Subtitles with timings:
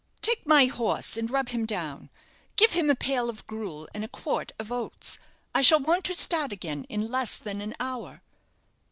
[0.23, 2.09] "Take my horse and rub him down.
[2.55, 5.19] Give him a pail of gruel and a quart of oats.
[5.53, 8.23] I shall want to start again in less than an hour."